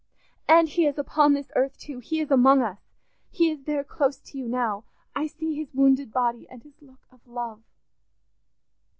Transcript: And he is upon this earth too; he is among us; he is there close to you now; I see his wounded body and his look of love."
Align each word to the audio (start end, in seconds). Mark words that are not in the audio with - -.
And 0.47 0.67
he 0.67 0.87
is 0.87 0.97
upon 0.97 1.33
this 1.35 1.51
earth 1.55 1.77
too; 1.77 1.99
he 1.99 2.19
is 2.21 2.31
among 2.31 2.63
us; 2.63 2.79
he 3.29 3.51
is 3.51 3.65
there 3.65 3.83
close 3.83 4.17
to 4.17 4.37
you 4.39 4.47
now; 4.47 4.83
I 5.15 5.27
see 5.27 5.53
his 5.53 5.75
wounded 5.75 6.11
body 6.11 6.49
and 6.49 6.63
his 6.63 6.81
look 6.81 7.05
of 7.11 7.19
love." 7.27 7.61